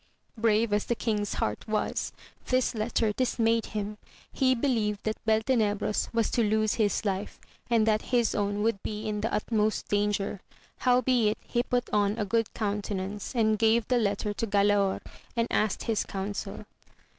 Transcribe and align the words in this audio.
Brave 0.35 0.73
as 0.73 0.85
the 0.85 0.95
king's 0.95 1.35
heart 1.35 1.67
was, 1.67 2.11
this 2.47 2.73
letter 2.73 3.11
dismayed 3.13 3.67
him; 3.67 3.99
he 4.33 4.55
believed 4.55 5.03
that 5.03 5.23
Beltenebros 5.27 6.11
was 6.11 6.31
to 6.31 6.43
lose 6.43 6.73
his 6.73 7.05
life, 7.05 7.39
and 7.69 7.85
that 7.85 8.01
his 8.01 8.33
own 8.33 8.63
would 8.63 8.81
be 8.81 9.07
in 9.07 9.21
the 9.21 9.31
utmost 9.31 9.87
danger; 9.89 10.41
howbeit 10.79 11.37
he 11.43 11.61
put 11.61 11.87
on 11.93 12.17
a 12.17 12.25
good 12.25 12.51
countenance, 12.55 13.35
and 13.35 13.59
gave 13.59 13.87
the 13.89 13.99
letter 13.99 14.33
to 14.33 14.47
Galaor, 14.47 15.01
and 15.37 15.47
asked 15.51 15.83
his 15.83 16.03
counsel. 16.03 16.65